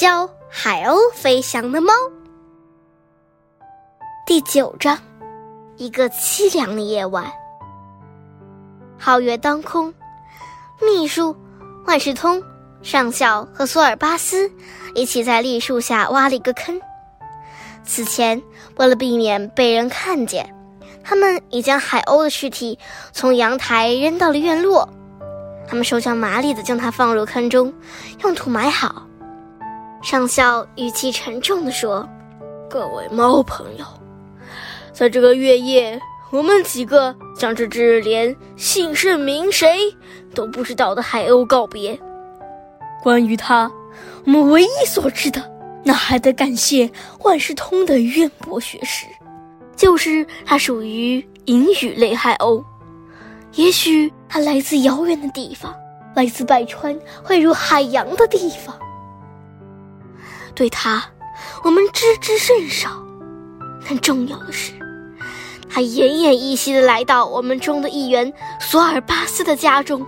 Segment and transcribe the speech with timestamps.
[0.00, 1.92] 教海鸥飞翔的猫。
[4.26, 4.98] 第九章，
[5.76, 7.30] 一个凄凉的夜晚。
[8.98, 9.92] 皓月当空，
[10.80, 11.36] 秘书
[11.84, 12.42] 万事通、
[12.80, 14.50] 上校和索尔巴斯
[14.94, 16.80] 一起在栗树下挖了一个坑。
[17.84, 18.42] 此前，
[18.78, 20.48] 为了避免被人看见，
[21.04, 22.78] 他们已将海鸥的尸体
[23.12, 24.88] 从阳台扔到了院落。
[25.68, 27.74] 他们手脚麻利地将它放入坑中，
[28.22, 29.02] 用土埋好。
[30.02, 32.08] 上校语气沉重地说
[32.70, 33.84] ：“各位猫朋友，
[34.92, 36.00] 在这个月夜，
[36.30, 39.94] 我们几个将这只连姓甚名谁
[40.34, 41.98] 都不知道的海鸥告别。
[43.02, 43.70] 关于它，
[44.24, 45.42] 我们唯一所知的，
[45.84, 46.90] 那还得感谢
[47.22, 49.06] 万事通的渊博学识，
[49.76, 52.64] 就是它属于隐语类海鸥。
[53.54, 55.74] 也许……”它来自遥远的地方，
[56.14, 58.78] 来自百川汇入海洋的地方。
[60.60, 61.02] 对他，
[61.64, 62.90] 我们知之甚少。
[63.88, 64.74] 但重要的是，
[65.70, 70.06] 他奄奄一息地来到我们中的一员索尔巴斯的家中，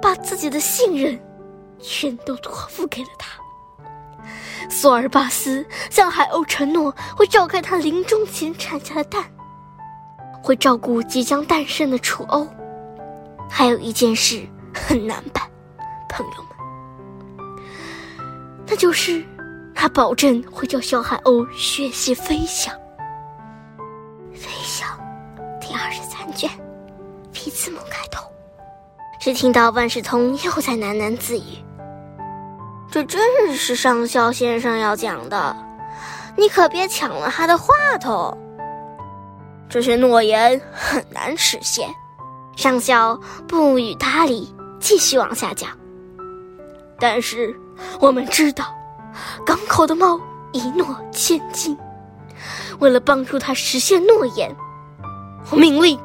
[0.00, 1.20] 把自己的信任
[1.80, 3.28] 全都托付给了他。
[4.70, 9.24] 索尔巴斯向海鸥承诺，会照看他临终前产下的蛋，
[10.40, 12.46] 会照顾即将诞生的雏鸥。
[13.50, 14.40] 还有一件事
[14.72, 15.42] 很难办，
[16.08, 17.56] 朋友们，
[18.68, 19.24] 那就是
[19.80, 22.74] 他保证会教小海鸥学习飞翔。
[24.34, 24.88] 飞翔，
[25.60, 26.50] 第二十三卷，
[27.32, 28.28] 皮字母开头。
[29.20, 31.62] 只听到万事通又在喃喃自语
[32.90, 35.56] ：“这真是上校先生要讲的，
[36.36, 38.36] 你可别抢了他的话头。
[39.68, 41.88] 这些诺言很难实现。”
[42.58, 45.70] 上校不予搭理，继续往下讲。
[46.98, 47.54] 但是
[48.00, 48.64] 我们知道，
[49.44, 50.20] 港口的猫
[50.52, 51.76] 一诺千金。
[52.78, 54.54] 为了帮助他实现诺言，
[55.50, 55.98] 我命令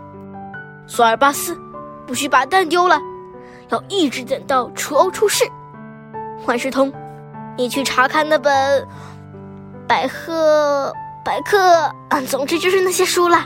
[0.88, 1.58] 索尔巴斯
[2.08, 3.00] 不许把蛋丢了，
[3.70, 5.46] 要一直等到楚欧出世。
[6.46, 6.92] 万事通，
[7.58, 8.88] 你去查看那本
[9.88, 10.92] 百科
[11.24, 13.46] 百科，嗯，总之就是那些书了。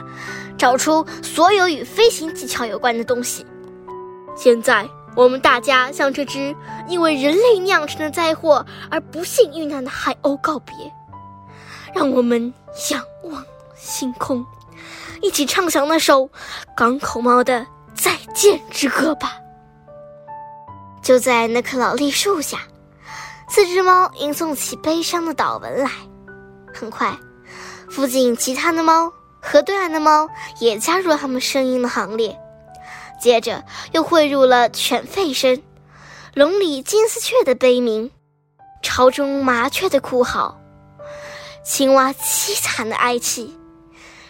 [0.58, 3.46] 找出所有与飞行技巧有关的东西。
[4.36, 6.56] 现在，我们大家向这只
[6.88, 10.76] 因为人类酿成的灾祸而不幸遇难的海鸥告别，
[11.92, 12.54] 让我们
[12.92, 13.44] 仰望
[13.76, 14.46] 星空，
[15.24, 16.30] 一起唱响那首
[16.76, 19.34] 港口猫的再见之歌吧。
[21.02, 22.60] 就在那棵老栗树下，
[23.50, 25.90] 四只猫吟诵起悲伤的祷文来。
[26.72, 27.18] 很快，
[27.90, 29.12] 附近其他的猫。
[29.40, 30.28] 和对岸的猫
[30.60, 32.38] 也加入了他们声音的行列，
[33.20, 35.62] 接着又汇入了犬吠声、
[36.34, 38.12] 笼里金丝雀的悲鸣、
[38.82, 40.60] 巢中麻雀的哭嚎、
[41.64, 43.58] 青蛙凄惨的哀泣，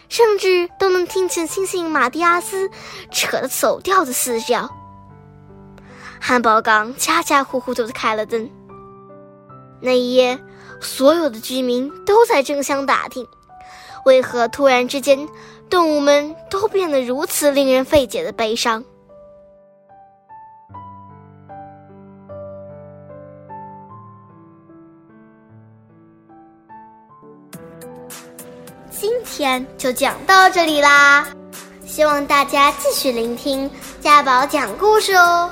[0.09, 2.69] 甚至都能听见猩猩马蒂阿斯
[3.11, 4.69] 扯得走调的嘶叫。
[6.19, 8.49] 汉堡港家家户户都开了灯，
[9.81, 10.39] 那一夜，
[10.81, 13.27] 所有的居民都在争相打听。
[14.05, 15.27] 为何突然之间，
[15.69, 18.83] 动物们都变得如此令人费解的悲伤？
[28.89, 31.27] 今天就讲到这里啦，
[31.85, 33.69] 希望大家继续聆听
[34.01, 35.51] 家宝讲故事哦。